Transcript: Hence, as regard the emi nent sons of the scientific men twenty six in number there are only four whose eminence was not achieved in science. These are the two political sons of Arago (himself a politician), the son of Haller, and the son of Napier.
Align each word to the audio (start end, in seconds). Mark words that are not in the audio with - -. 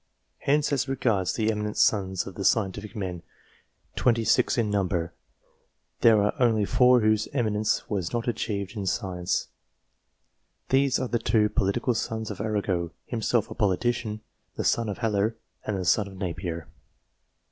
Hence, 0.39 0.73
as 0.73 0.87
regard 0.89 1.27
the 1.27 1.49
emi 1.49 1.61
nent 1.67 1.77
sons 1.77 2.25
of 2.25 2.33
the 2.33 2.43
scientific 2.43 2.95
men 2.95 3.21
twenty 3.95 4.23
six 4.23 4.57
in 4.57 4.71
number 4.71 5.13
there 5.99 6.23
are 6.23 6.33
only 6.39 6.65
four 6.65 7.01
whose 7.01 7.27
eminence 7.33 7.87
was 7.87 8.11
not 8.11 8.27
achieved 8.27 8.75
in 8.75 8.87
science. 8.87 9.49
These 10.69 10.97
are 10.97 11.07
the 11.07 11.19
two 11.19 11.49
political 11.49 11.93
sons 11.93 12.31
of 12.31 12.41
Arago 12.41 12.93
(himself 13.05 13.51
a 13.51 13.53
politician), 13.53 14.21
the 14.55 14.63
son 14.63 14.89
of 14.89 14.97
Haller, 14.97 15.37
and 15.67 15.77
the 15.77 15.85
son 15.85 16.07
of 16.07 16.17
Napier. 16.17 16.67